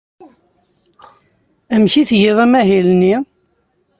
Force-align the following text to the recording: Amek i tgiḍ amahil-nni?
Amek 1.73 1.93
i 2.01 2.03
tgiḍ 2.09 2.37
amahil-nni? 2.45 3.15